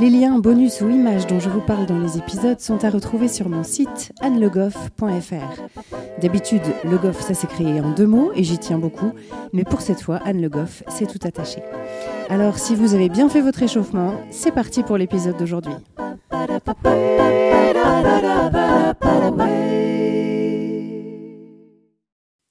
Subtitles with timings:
[0.00, 3.28] Les liens, bonus ou images dont je vous parle dans les épisodes sont à retrouver
[3.28, 5.62] sur mon site annelegoff.fr.
[6.20, 9.12] D'habitude, Le Goff, ça s'est créé en deux mots et j'y tiens beaucoup,
[9.52, 11.62] mais pour cette fois, Anne Le Goff, c'est tout attaché.
[12.28, 15.74] Alors, si vous avez bien fait votre échauffement, c'est parti pour l'épisode d'aujourd'hui.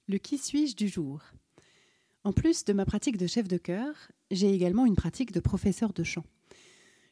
[0.08, 1.20] Le qui suis-je du jour?
[2.23, 3.94] En plus de ma pratique de chef de chœur,
[4.32, 6.23] j'ai également une pratique de professeur de chant.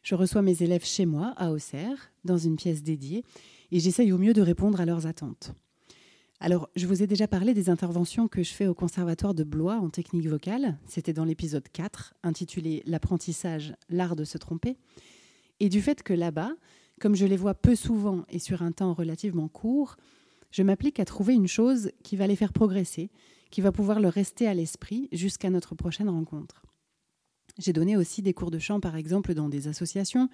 [0.01, 3.23] Je reçois mes élèves chez moi, à Auxerre, dans une pièce dédiée,
[3.71, 5.53] et j'essaye au mieux de répondre à leurs attentes.
[6.39, 9.75] Alors, je vous ai déjà parlé des interventions que je fais au Conservatoire de Blois
[9.75, 10.79] en technique vocale.
[10.87, 14.75] C'était dans l'épisode 4, intitulé L'apprentissage, l'art de se tromper.
[15.59, 16.53] Et du fait que là-bas,
[16.99, 19.97] comme je les vois peu souvent et sur un temps relativement court,
[20.49, 23.11] je m'applique à trouver une chose qui va les faire progresser,
[23.51, 26.63] qui va pouvoir leur rester à l'esprit jusqu'à notre prochaine rencontre.
[27.57, 30.29] J'ai donné aussi des cours de chant, par exemple, dans des associations,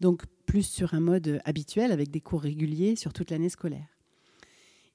[0.00, 3.98] donc plus sur un mode habituel, avec des cours réguliers sur toute l'année scolaire.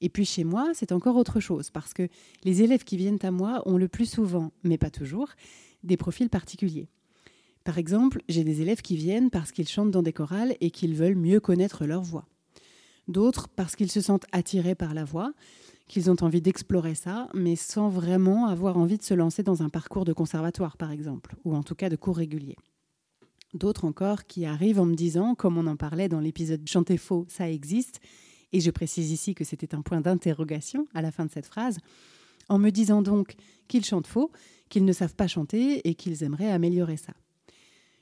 [0.02, 2.08] Et puis chez moi, c'est encore autre chose, parce que
[2.44, 5.30] les élèves qui viennent à moi ont le plus souvent, mais pas toujours,
[5.84, 6.88] des profils particuliers.
[7.64, 10.96] Par exemple, j'ai des élèves qui viennent parce qu'ils chantent dans des chorales et qu'ils
[10.96, 12.28] veulent mieux connaître leur voix.
[13.08, 15.34] D'autres parce qu'ils se sentent attirés par la voix,
[15.88, 19.70] qu'ils ont envie d'explorer ça, mais sans vraiment avoir envie de se lancer dans un
[19.70, 22.58] parcours de conservatoire, par exemple, ou en tout cas de cours réguliers.
[23.54, 27.26] D'autres encore qui arrivent en me disant, comme on en parlait dans l'épisode Chanter faux,
[27.30, 28.02] ça existe,
[28.52, 31.80] et je précise ici que c'était un point d'interrogation à la fin de cette phrase,
[32.50, 33.36] en me disant donc
[33.70, 34.32] qu'ils chantent faux,
[34.70, 37.14] qu'ils ne savent pas chanter et qu'ils aimeraient améliorer ça.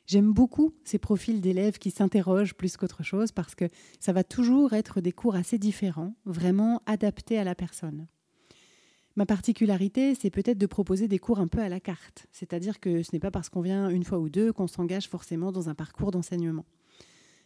[0.07, 3.65] J'aime beaucoup ces profils d'élèves qui s'interrogent plus qu'autre chose parce que
[3.99, 8.07] ça va toujours être des cours assez différents, vraiment adaptés à la personne.
[9.15, 13.01] Ma particularité, c'est peut-être de proposer des cours un peu à la carte, c'est-à-dire que
[13.01, 15.75] ce n'est pas parce qu'on vient une fois ou deux qu'on s'engage forcément dans un
[15.75, 16.65] parcours d'enseignement.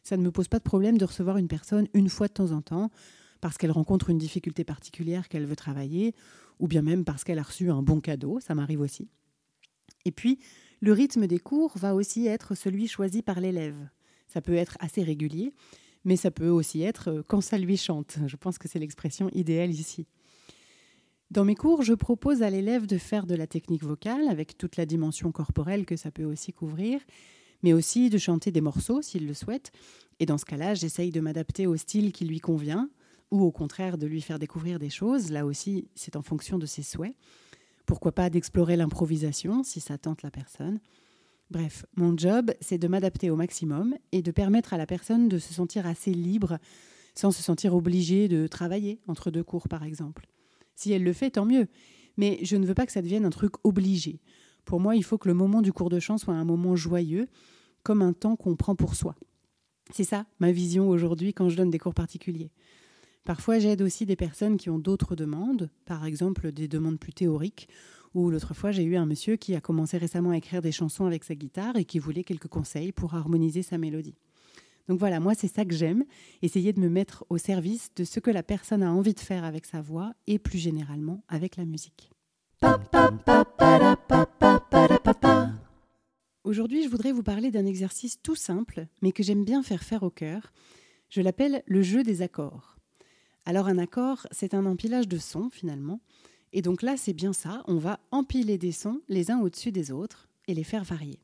[0.03, 2.52] Ça ne me pose pas de problème de recevoir une personne une fois de temps
[2.52, 2.90] en temps,
[3.40, 6.16] parce qu'elle rencontre une difficulté particulière qu'elle veut travailler,
[6.59, 9.08] ou bien même parce qu'elle a reçu un bon cadeau, ça m'arrive aussi.
[10.06, 10.40] Et puis,
[10.82, 13.90] le rythme des cours va aussi être celui choisi par l'élève.
[14.28, 15.54] Ça peut être assez régulier,
[16.06, 18.18] mais ça peut aussi être euh, quand ça lui chante.
[18.28, 20.08] Je pense que c'est l'expression idéale ici.
[21.32, 24.78] Dans mes cours, je propose à l'élève de faire de la technique vocale avec toute
[24.78, 27.02] la dimension corporelle que ça peut aussi couvrir,
[27.62, 29.72] mais aussi de chanter des morceaux s'il le souhaite.
[30.20, 32.90] Et dans ce cas-là, j'essaye de m'adapter au style qui lui convient,
[33.30, 35.32] ou au contraire de lui faire découvrir des choses.
[35.32, 37.16] Là aussi, c'est en fonction de ses souhaits.
[37.90, 40.80] Pourquoi pas d'explorer l'improvisation si ça tente la personne.
[41.50, 45.40] Bref, mon job, c'est de m'adapter au maximum et de permettre à la personne de
[45.40, 46.60] se sentir assez libre
[47.16, 50.28] sans se sentir obligée de travailler entre deux cours, par exemple.
[50.76, 51.68] Si elle le fait, tant mieux.
[52.16, 54.22] Mais je ne veux pas que ça devienne un truc obligé.
[54.66, 57.28] Pour moi, il faut que le moment du cours de chant soit un moment joyeux,
[57.82, 59.16] comme un temps qu'on prend pour soi.
[59.92, 62.52] C'est ça ma vision aujourd'hui quand je donne des cours particuliers.
[63.30, 67.70] Parfois, j'aide aussi des personnes qui ont d'autres demandes, par exemple des demandes plus théoriques,
[68.16, 71.06] ou l'autre fois, j'ai eu un monsieur qui a commencé récemment à écrire des chansons
[71.06, 74.16] avec sa guitare et qui voulait quelques conseils pour harmoniser sa mélodie.
[74.88, 76.06] Donc voilà, moi, c'est ça que j'aime,
[76.42, 79.44] essayer de me mettre au service de ce que la personne a envie de faire
[79.44, 82.10] avec sa voix et plus généralement avec la musique.
[86.44, 90.02] Aujourd'hui, je voudrais vous parler d'un exercice tout simple, mais que j'aime bien faire faire
[90.02, 90.52] au cœur.
[91.10, 92.79] Je l'appelle le jeu des accords.
[93.46, 96.00] Alors un accord, c'est un empilage de sons finalement.
[96.52, 99.92] Et donc là, c'est bien ça, on va empiler des sons les uns au-dessus des
[99.92, 101.20] autres et les faire varier.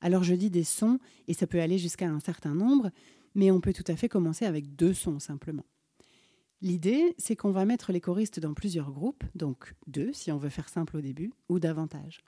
[0.00, 2.90] Alors je dis des sons, et ça peut aller jusqu'à un certain nombre,
[3.34, 5.64] mais on peut tout à fait commencer avec deux sons simplement.
[6.60, 10.48] L'idée, c'est qu'on va mettre les choristes dans plusieurs groupes, donc deux si on veut
[10.48, 12.20] faire simple au début, ou davantage.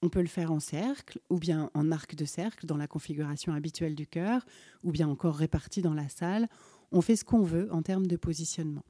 [0.00, 3.52] On peut le faire en cercle, ou bien en arc de cercle dans la configuration
[3.52, 4.46] habituelle du chœur,
[4.84, 6.48] ou bien encore réparti dans la salle,
[6.92, 8.84] on fait ce qu'on veut en termes de positionnement.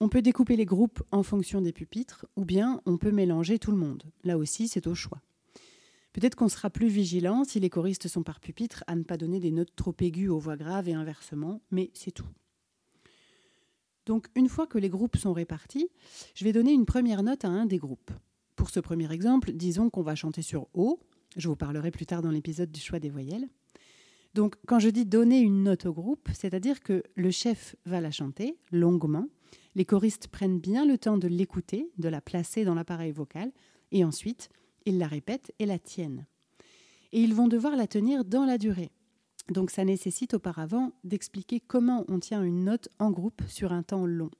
[0.00, 3.70] On peut découper les groupes en fonction des pupitres, ou bien on peut mélanger tout
[3.70, 4.04] le monde.
[4.24, 5.20] Là aussi, c'est au choix.
[6.12, 9.38] Peut-être qu'on sera plus vigilant si les choristes sont par pupitre à ne pas donner
[9.38, 12.26] des notes trop aiguës aux voix graves et inversement, mais c'est tout.
[14.06, 15.88] Donc une fois que les groupes sont répartis,
[16.34, 18.10] je vais donner une première note à un des groupes.
[18.56, 20.98] Pour ce premier exemple, disons qu'on va chanter sur O,
[21.36, 23.48] je vous parlerai plus tard dans l'épisode du choix des voyelles.
[24.34, 28.10] Donc quand je dis donner une note au groupe, c'est-à-dire que le chef va la
[28.10, 29.26] chanter longuement,
[29.74, 33.52] les choristes prennent bien le temps de l'écouter, de la placer dans l'appareil vocal,
[33.92, 34.48] et ensuite
[34.86, 36.26] ils la répètent et la tiennent.
[37.12, 38.90] Et ils vont devoir la tenir dans la durée.
[39.48, 44.06] Donc ça nécessite auparavant d'expliquer comment on tient une note en groupe sur un temps
[44.06, 44.30] long.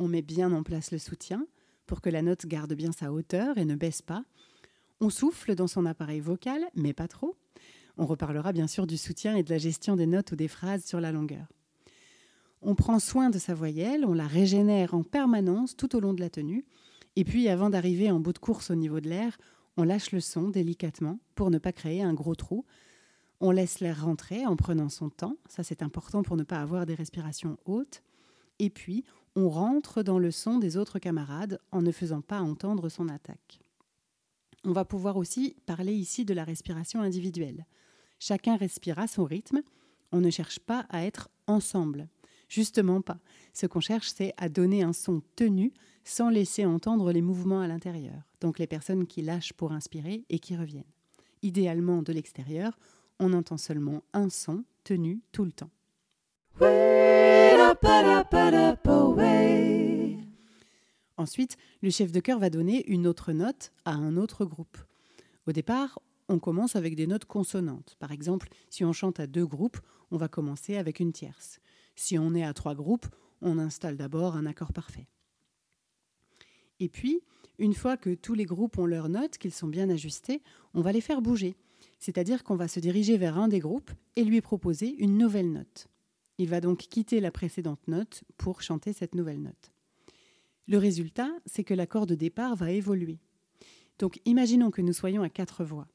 [0.00, 1.46] On met bien en place le soutien
[1.86, 4.24] pour que la note garde bien sa hauteur et ne baisse pas.
[5.00, 7.36] On souffle dans son appareil vocal, mais pas trop.
[7.98, 10.84] On reparlera bien sûr du soutien et de la gestion des notes ou des phrases
[10.84, 11.46] sur la longueur.
[12.62, 16.20] On prend soin de sa voyelle, on la régénère en permanence tout au long de
[16.20, 16.64] la tenue,
[17.16, 19.36] et puis avant d'arriver en bout de course au niveau de l'air,
[19.76, 22.64] on lâche le son délicatement pour ne pas créer un gros trou.
[23.40, 26.86] On laisse l'air rentrer en prenant son temps, ça c'est important pour ne pas avoir
[26.86, 28.02] des respirations hautes,
[28.58, 29.04] et puis
[29.34, 33.60] on rentre dans le son des autres camarades en ne faisant pas entendre son attaque.
[34.64, 37.66] On va pouvoir aussi parler ici de la respiration individuelle.
[38.24, 39.62] Chacun respire à son rythme,
[40.12, 42.06] on ne cherche pas à être ensemble.
[42.48, 43.18] Justement pas.
[43.52, 45.72] Ce qu'on cherche, c'est à donner un son tenu
[46.04, 48.22] sans laisser entendre les mouvements à l'intérieur.
[48.40, 50.84] Donc les personnes qui lâchent pour inspirer et qui reviennent.
[51.42, 52.78] Idéalement de l'extérieur,
[53.18, 55.70] on entend seulement un son tenu tout le temps.
[61.16, 64.78] Ensuite, le chef de chœur va donner une autre note à un autre groupe.
[65.48, 65.98] Au départ,
[66.32, 67.94] on commence avec des notes consonantes.
[67.98, 69.78] Par exemple, si on chante à deux groupes,
[70.10, 71.60] on va commencer avec une tierce.
[71.94, 73.06] Si on est à trois groupes,
[73.42, 75.06] on installe d'abord un accord parfait.
[76.80, 77.20] Et puis,
[77.58, 80.42] une fois que tous les groupes ont leurs notes, qu'ils sont bien ajustés,
[80.72, 81.54] on va les faire bouger.
[81.98, 85.86] C'est-à-dire qu'on va se diriger vers un des groupes et lui proposer une nouvelle note.
[86.38, 89.70] Il va donc quitter la précédente note pour chanter cette nouvelle note.
[90.66, 93.18] Le résultat, c'est que l'accord de départ va évoluer.
[93.98, 95.88] Donc imaginons que nous soyons à quatre voix.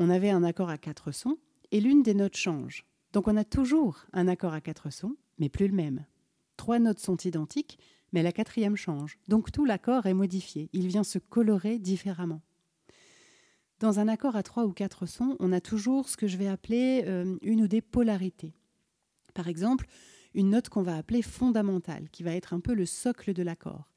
[0.00, 1.38] On avait un accord à quatre sons
[1.72, 2.86] et l'une des notes change.
[3.12, 6.06] Donc on a toujours un accord à quatre sons, mais plus le même.
[6.56, 7.80] Trois notes sont identiques,
[8.12, 9.18] mais la quatrième change.
[9.26, 12.42] Donc tout l'accord est modifié, il vient se colorer différemment.
[13.80, 16.46] Dans un accord à trois ou quatre sons, on a toujours ce que je vais
[16.46, 18.54] appeler euh, une ou des polarités.
[19.34, 19.88] Par exemple,
[20.32, 23.90] une note qu'on va appeler fondamentale, qui va être un peu le socle de l'accord.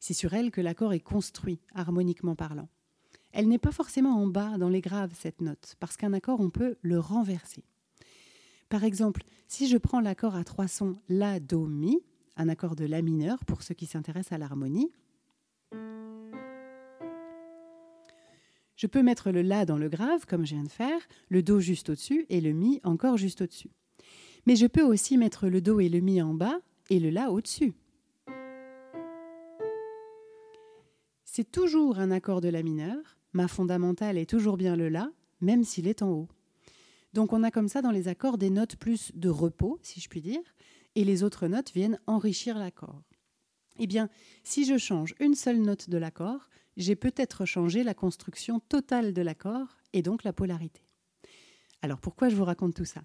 [0.00, 2.68] C'est sur elle que l'accord est construit, harmoniquement parlant.
[3.38, 6.48] Elle n'est pas forcément en bas dans les graves, cette note, parce qu'un accord, on
[6.48, 7.62] peut le renverser.
[8.70, 12.02] Par exemple, si je prends l'accord à trois sons La, Do, Mi,
[12.38, 14.90] un accord de La mineur pour ceux qui s'intéressent à l'harmonie,
[18.74, 21.60] je peux mettre le La dans le grave, comme je viens de faire, le Do
[21.60, 23.70] juste au-dessus et le Mi encore juste au-dessus.
[24.46, 27.30] Mais je peux aussi mettre le Do et le Mi en bas et le La
[27.30, 27.74] au-dessus.
[31.26, 33.15] C'est toujours un accord de La mineur.
[33.36, 35.12] Ma fondamentale est toujours bien le La,
[35.42, 36.28] même s'il est en haut.
[37.12, 40.08] Donc on a comme ça dans les accords des notes plus de repos, si je
[40.08, 40.40] puis dire,
[40.94, 43.02] et les autres notes viennent enrichir l'accord.
[43.78, 44.08] Eh bien,
[44.42, 46.48] si je change une seule note de l'accord,
[46.78, 50.80] j'ai peut-être changé la construction totale de l'accord et donc la polarité.
[51.82, 53.02] Alors pourquoi je vous raconte tout ça?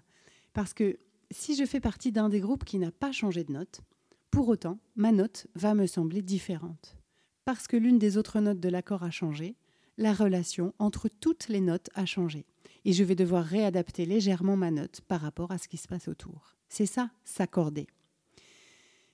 [0.54, 0.98] Parce que
[1.30, 3.82] si je fais partie d'un des groupes qui n'a pas changé de note,
[4.30, 6.96] pour autant, ma note va me sembler différente.
[7.44, 9.56] Parce que l'une des autres notes de l'accord a changé,
[9.98, 12.46] la relation entre toutes les notes a changé.
[12.84, 16.08] Et je vais devoir réadapter légèrement ma note par rapport à ce qui se passe
[16.08, 16.56] autour.
[16.68, 17.86] C'est ça, s'accorder.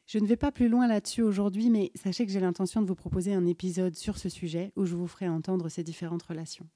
[0.07, 2.95] Je ne vais pas plus loin là-dessus aujourd'hui, mais sachez que j'ai l'intention de vous
[2.95, 6.67] proposer un épisode sur ce sujet où je vous ferai entendre ces différentes relations.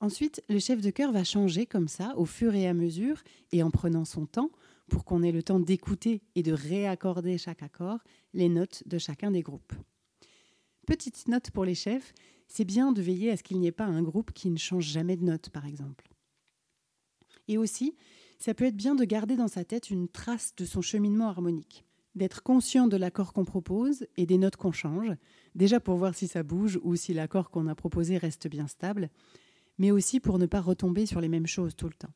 [0.00, 3.22] Ensuite, le chef de chœur va changer comme ça, au fur et à mesure,
[3.52, 4.50] et en prenant son temps,
[4.88, 7.98] pour qu'on ait le temps d'écouter et de réaccorder chaque accord,
[8.32, 9.74] les notes de chacun des groupes.
[10.86, 12.12] Petite note pour les chefs,
[12.48, 14.84] c'est bien de veiller à ce qu'il n'y ait pas un groupe qui ne change
[14.84, 16.08] jamais de note, par exemple.
[17.48, 17.94] Et aussi,
[18.38, 21.84] ça peut être bien de garder dans sa tête une trace de son cheminement harmonique,
[22.16, 25.12] d'être conscient de l'accord qu'on propose et des notes qu'on change,
[25.54, 29.10] déjà pour voir si ça bouge ou si l'accord qu'on a proposé reste bien stable,
[29.78, 32.12] mais aussi pour ne pas retomber sur les mêmes choses tout le temps.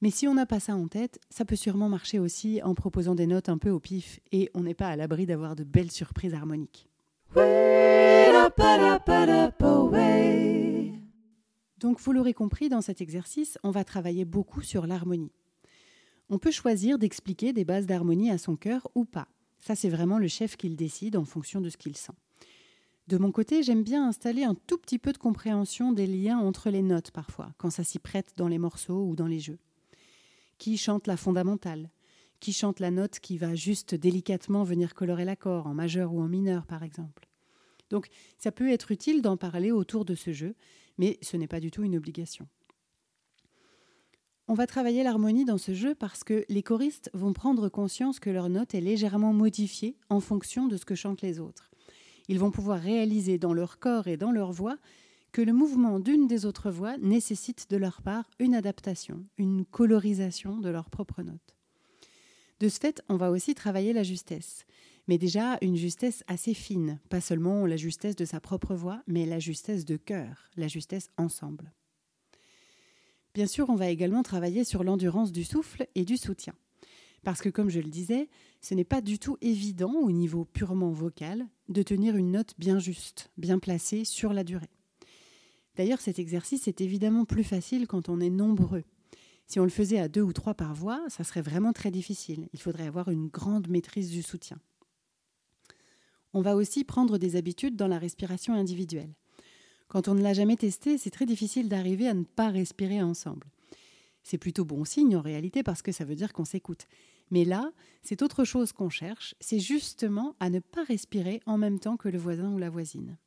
[0.00, 3.14] Mais si on n'a pas ça en tête, ça peut sûrement marcher aussi en proposant
[3.14, 5.92] des notes un peu au pif et on n'est pas à l'abri d'avoir de belles
[5.92, 6.88] surprises harmoniques.
[11.78, 15.32] Donc vous l'aurez compris, dans cet exercice, on va travailler beaucoup sur l'harmonie.
[16.28, 19.28] On peut choisir d'expliquer des bases d'harmonie à son cœur ou pas.
[19.60, 22.12] Ça, c'est vraiment le chef qui le décide en fonction de ce qu'il sent.
[23.08, 26.70] De mon côté, j'aime bien installer un tout petit peu de compréhension des liens entre
[26.70, 29.58] les notes parfois, quand ça s'y prête dans les morceaux ou dans les jeux.
[30.58, 31.90] Qui chante la fondamentale?
[32.42, 36.26] Qui chante la note qui va juste délicatement venir colorer l'accord, en majeur ou en
[36.26, 37.28] mineur par exemple
[37.88, 40.56] Donc ça peut être utile d'en parler autour de ce jeu,
[40.98, 42.48] mais ce n'est pas du tout une obligation.
[44.48, 48.28] On va travailler l'harmonie dans ce jeu parce que les choristes vont prendre conscience que
[48.28, 51.70] leur note est légèrement modifiée en fonction de ce que chantent les autres.
[52.26, 54.78] Ils vont pouvoir réaliser dans leur corps et dans leur voix
[55.30, 60.58] que le mouvement d'une des autres voix nécessite de leur part une adaptation, une colorisation
[60.58, 61.54] de leur propre note.
[62.62, 64.66] De ce fait, on va aussi travailler la justesse,
[65.08, 69.26] mais déjà une justesse assez fine, pas seulement la justesse de sa propre voix, mais
[69.26, 71.72] la justesse de cœur, la justesse ensemble.
[73.34, 76.54] Bien sûr, on va également travailler sur l'endurance du souffle et du soutien.
[77.24, 78.28] Parce que, comme je le disais,
[78.60, 82.78] ce n'est pas du tout évident au niveau purement vocal de tenir une note bien
[82.78, 84.70] juste, bien placée sur la durée.
[85.74, 88.84] D'ailleurs, cet exercice est évidemment plus facile quand on est nombreux.
[89.46, 92.48] Si on le faisait à deux ou trois par voix, ça serait vraiment très difficile.
[92.52, 94.58] Il faudrait avoir une grande maîtrise du soutien.
[96.32, 99.12] On va aussi prendre des habitudes dans la respiration individuelle.
[99.88, 103.46] Quand on ne l'a jamais testé, c'est très difficile d'arriver à ne pas respirer ensemble.
[104.22, 106.86] C'est plutôt bon signe en réalité parce que ça veut dire qu'on s'écoute.
[107.30, 107.72] Mais là,
[108.02, 112.08] c'est autre chose qu'on cherche, c'est justement à ne pas respirer en même temps que
[112.08, 113.18] le voisin ou la voisine.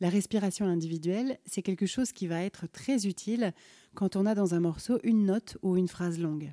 [0.00, 3.52] La respiration individuelle, c'est quelque chose qui va être très utile
[3.94, 6.52] quand on a dans un morceau une note ou une phrase longue.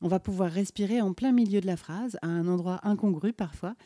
[0.00, 3.76] On va pouvoir respirer en plein milieu de la phrase, à un endroit incongru parfois,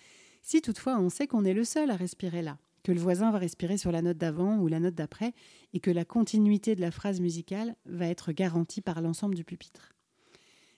[0.43, 3.39] si toutefois on sait qu'on est le seul à respirer là que le voisin va
[3.39, 5.35] respirer sur la note d'avant ou la note d'après,
[5.73, 9.93] et que la continuité de la phrase musicale va être garantie par l'ensemble du pupitre.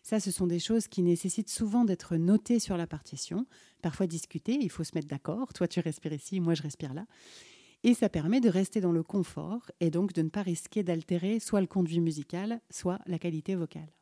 [0.03, 3.45] Ça, ce sont des choses qui nécessitent souvent d'être notées sur la partition,
[3.83, 7.05] parfois discutées, il faut se mettre d'accord, toi tu respires ici, moi je respire là.
[7.85, 11.39] Et ça permet de rester dans le confort et donc de ne pas risquer d'altérer
[11.39, 13.93] soit le conduit musical, soit la qualité vocale.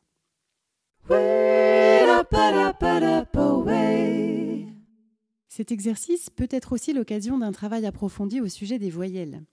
[5.47, 9.43] Cet exercice peut être aussi l'occasion d'un travail approfondi au sujet des voyelles.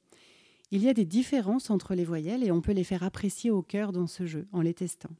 [0.70, 3.62] Il y a des différences entre les voyelles et on peut les faire apprécier au
[3.62, 5.14] cœur dans ce jeu en les testant.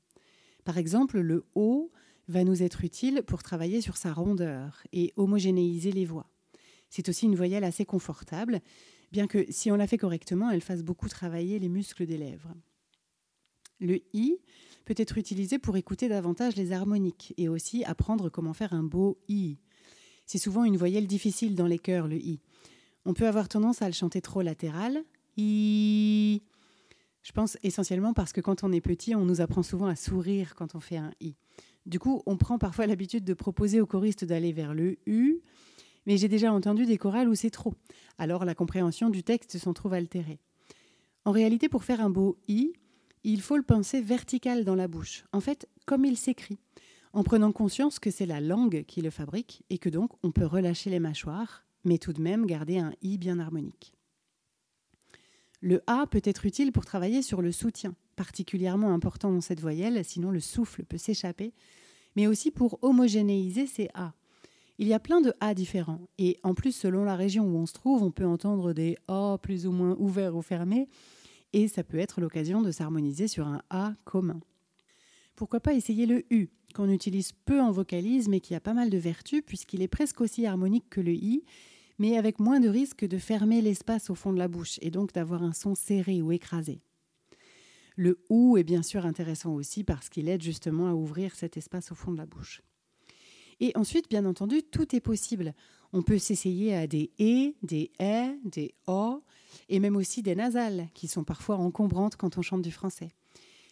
[0.65, 1.93] Par exemple, le O
[2.29, 6.27] va nous être utile pour travailler sur sa rondeur et homogénéiser les voix.
[6.97, 8.61] C'est aussi une voyelle assez confortable,
[9.11, 12.55] bien que si on la fait correctement, elle fasse beaucoup travailler les muscles des lèvres.
[13.81, 14.39] Le I
[14.85, 19.19] peut être utilisé pour écouter davantage les harmoniques et aussi apprendre comment faire un beau
[19.27, 19.59] I.
[20.25, 22.39] C'est souvent une voyelle difficile dans les chœurs, le i.
[23.05, 25.03] On peut avoir tendance à le chanter trop latéral.
[25.37, 26.45] I.
[27.25, 30.55] Je pense essentiellement parce que quand on est petit, on nous apprend souvent à sourire
[30.55, 31.35] quand on fait un i.
[31.87, 35.43] Du coup, on prend parfois l'habitude de proposer aux choristes d'aller vers le u,
[36.07, 37.75] mais j'ai déjà entendu des chorales où c'est trop.
[38.19, 40.41] Alors la compréhension du texte s'en trouve altérée.
[41.25, 42.73] En réalité, pour faire un beau i,
[43.23, 46.59] il faut le penser vertical dans la bouche, en fait, comme il s'écrit
[47.15, 50.45] en prenant conscience que c'est la langue qui le fabrique et que donc on peut
[50.45, 53.95] relâcher les mâchoires, mais tout de même garder un i bien harmonique.
[55.61, 60.05] Le A peut être utile pour travailler sur le soutien, particulièrement important dans cette voyelle,
[60.05, 61.55] sinon le souffle peut s'échapper,
[62.17, 64.13] mais aussi pour homogénéiser ces A.
[64.79, 67.67] Il y a plein de A différents, et en plus, selon la région où on
[67.67, 70.89] se trouve, on peut entendre des A plus ou moins ouverts ou fermés,
[71.53, 74.41] et ça peut être l'occasion de s'harmoniser sur un A commun.
[75.37, 78.91] Pourquoi pas essayer le U, qu'on utilise peu en vocalise mais qui a pas mal
[78.91, 81.45] de vertus puisqu'il est presque aussi harmonique que le I,
[81.99, 85.13] mais avec moins de risque de fermer l'espace au fond de la bouche et donc
[85.13, 86.81] d'avoir un son serré ou écrasé.
[87.97, 91.93] Le OU est bien sûr intéressant aussi parce qu'il aide justement à ouvrir cet espace
[91.93, 92.61] au fond de la bouche.
[93.61, 95.55] Et ensuite, bien entendu, tout est possible.
[95.93, 99.23] On peut s'essayer à des E, des E, des O,
[99.69, 103.13] et même aussi des nasales, qui sont parfois encombrantes quand on chante du français.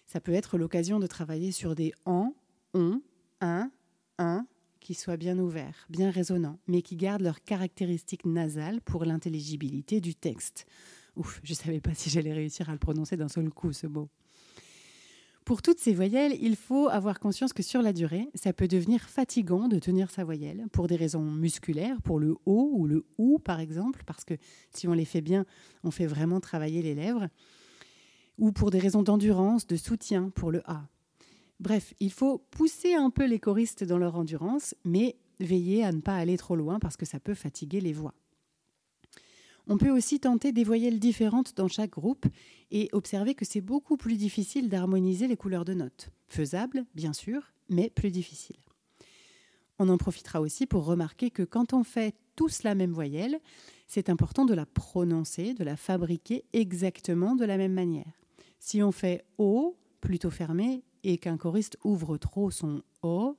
[0.07, 2.35] Ça peut être l'occasion de travailler sur des AN,
[2.75, 3.01] on,
[3.41, 3.71] un,
[4.19, 4.47] un,
[4.81, 10.15] qui soient bien ouverts, bien résonnants, mais qui gardent leurs caractéristiques nasales pour l'intelligibilité du
[10.15, 10.67] texte.
[11.17, 13.87] Ouf, je ne savais pas si j'allais réussir à le prononcer d'un seul coup, ce
[13.87, 14.09] mot.
[15.45, 19.03] Pour toutes ces voyelles, il faut avoir conscience que sur la durée, ça peut devenir
[19.03, 23.39] fatigant de tenir sa voyelle, pour des raisons musculaires, pour le O ou le OU
[23.41, 24.35] par exemple, parce que
[24.71, 25.45] si on les fait bien,
[25.83, 27.29] on fait vraiment travailler les lèvres,
[28.39, 30.87] ou pour des raisons d'endurance, de soutien, pour le A.
[31.59, 36.01] Bref, il faut pousser un peu les choristes dans leur endurance, mais veiller à ne
[36.01, 38.15] pas aller trop loin parce que ça peut fatiguer les voix.
[39.69, 42.27] On peut aussi tenter des voyelles différentes dans chaque groupe
[42.71, 46.11] et observer que c'est beaucoup plus difficile d'harmoniser les couleurs de notes.
[46.29, 48.57] Faisable, bien sûr, mais plus difficile.
[49.79, 53.41] On en profitera aussi pour remarquer que quand on fait tous la même voyelle,
[53.87, 58.21] c'est important de la prononcer, de la fabriquer exactement de la même manière.
[58.59, 63.37] Si on fait O, plutôt fermé, et qu'un choriste ouvre trop son O,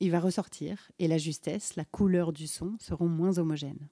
[0.00, 3.88] il va ressortir et la justesse, la couleur du son seront moins homogènes.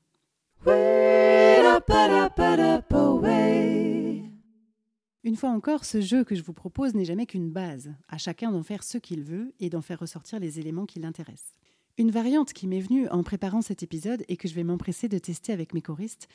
[5.23, 8.51] Une fois encore, ce jeu que je vous propose n'est jamais qu'une base, à chacun
[8.51, 11.53] d'en faire ce qu'il veut et d'en faire ressortir les éléments qui l'intéressent.
[11.99, 15.19] Une variante qui m'est venue en préparant cet épisode et que je vais m'empresser de
[15.19, 16.29] tester avec mes choristes,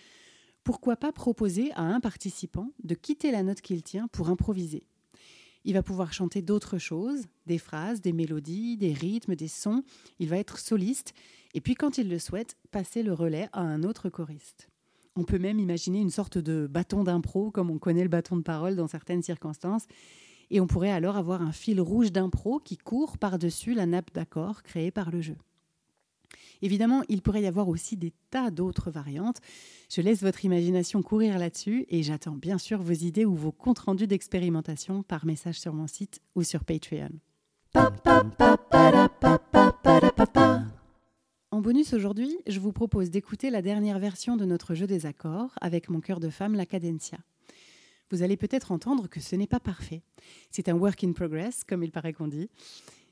[0.63, 4.83] pourquoi pas proposer à un participant de quitter la note qu'il tient pour improviser
[5.63, 9.83] il va pouvoir chanter d'autres choses, des phrases, des mélodies, des rythmes, des sons.
[10.19, 11.13] Il va être soliste.
[11.53, 14.69] Et puis, quand il le souhaite, passer le relais à un autre choriste.
[15.15, 18.43] On peut même imaginer une sorte de bâton d'impro, comme on connaît le bâton de
[18.43, 19.85] parole dans certaines circonstances.
[20.49, 24.63] Et on pourrait alors avoir un fil rouge d'impro qui court par-dessus la nappe d'accords
[24.63, 25.35] créée par le jeu.
[26.61, 29.41] Évidemment, il pourrait y avoir aussi des tas d'autres variantes.
[29.89, 33.79] Je laisse votre imagination courir là-dessus et j'attends bien sûr vos idées ou vos comptes
[33.79, 37.09] rendus d'expérimentation par message sur mon site ou sur Patreon.
[41.61, 45.51] En bonus aujourd'hui, je vous propose d'écouter la dernière version de notre jeu des accords
[45.61, 47.19] avec mon cœur de femme, la cadencia.
[48.09, 50.01] Vous allez peut-être entendre que ce n'est pas parfait.
[50.49, 52.49] C'est un work in progress, comme il paraît qu'on dit.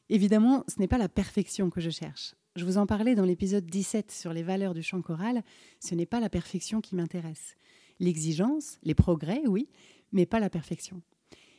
[0.09, 2.33] Évidemment, ce n'est pas la perfection que je cherche.
[2.55, 5.43] Je vous en parlais dans l'épisode 17 sur les valeurs du chant choral,
[5.79, 7.55] ce n'est pas la perfection qui m'intéresse.
[7.99, 9.69] L'exigence, les progrès, oui,
[10.11, 11.03] mais pas la perfection.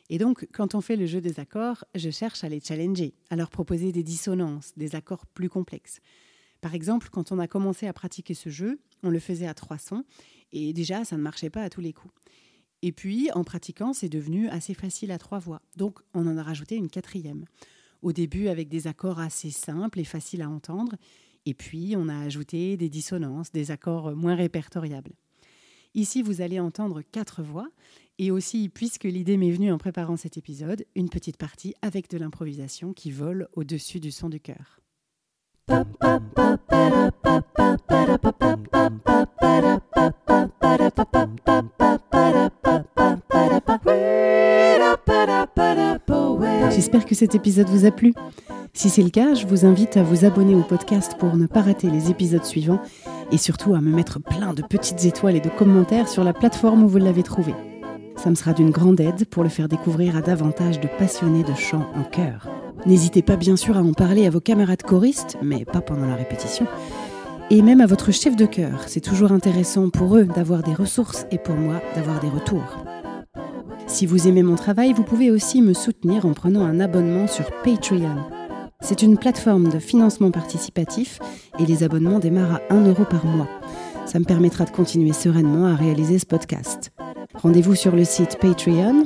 [0.09, 3.37] Et donc, quand on fait le jeu des accords, je cherche à les challenger, à
[3.37, 6.01] leur proposer des dissonances, des accords plus complexes.
[6.61, 9.79] Par exemple, quand on a commencé à pratiquer ce jeu, on le faisait à trois
[9.79, 10.05] sons,
[10.53, 12.13] et déjà, ça ne marchait pas à tous les coups.
[12.83, 15.61] Et puis, en pratiquant, c'est devenu assez facile à trois voix.
[15.75, 17.45] Donc, on en a rajouté une quatrième
[18.01, 20.95] au début avec des accords assez simples et faciles à entendre,
[21.45, 25.13] et puis on a ajouté des dissonances, des accords moins répertoriables.
[25.93, 27.69] Ici, vous allez entendre quatre voix,
[28.17, 32.17] et aussi, puisque l'idée m'est venue en préparant cet épisode, une petite partie avec de
[32.17, 34.80] l'improvisation qui vole au-dessus du son du cœur.
[46.71, 48.13] J'espère que cet épisode vous a plu.
[48.73, 51.61] Si c'est le cas, je vous invite à vous abonner au podcast pour ne pas
[51.61, 52.79] rater les épisodes suivants
[53.31, 56.83] et surtout à me mettre plein de petites étoiles et de commentaires sur la plateforme
[56.83, 57.53] où vous l'avez trouvé.
[58.15, 61.53] Ça me sera d'une grande aide pour le faire découvrir à davantage de passionnés de
[61.53, 62.47] chant en chœur.
[62.85, 66.15] N'hésitez pas bien sûr à en parler à vos camarades choristes, mais pas pendant la
[66.15, 66.65] répétition,
[67.49, 68.83] et même à votre chef de chœur.
[68.87, 72.83] C'est toujours intéressant pour eux d'avoir des ressources et pour moi d'avoir des retours.
[73.87, 77.45] Si vous aimez mon travail, vous pouvez aussi me soutenir en prenant un abonnement sur
[77.63, 78.15] Patreon.
[78.79, 81.19] C'est une plateforme de financement participatif
[81.59, 83.49] et les abonnements démarrent à 1 euro par mois.
[84.05, 86.91] Ça me permettra de continuer sereinement à réaliser ce podcast.
[87.35, 89.05] Rendez-vous sur le site Patreon,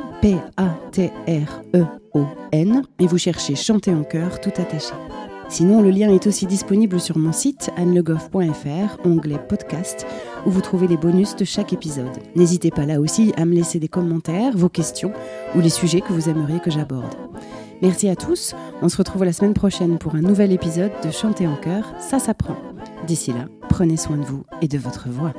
[2.15, 4.93] P-A-T-R-E-O-N, et vous cherchez Chanter en chœur tout attaché.
[5.47, 10.08] Sinon, le lien est aussi disponible sur mon site annelegoff.fr, onglet podcast,
[10.45, 12.17] où vous trouvez les bonus de chaque épisode.
[12.36, 15.13] N'hésitez pas là aussi à me laisser des commentaires, vos questions
[15.56, 17.13] ou les sujets que vous aimeriez que j'aborde.
[17.82, 21.45] Merci à tous, on se retrouve la semaine prochaine pour un nouvel épisode de Chanter
[21.45, 22.56] en chœur, ça s'apprend.
[23.06, 25.34] D'ici là, prenez soin de vous et de votre voix.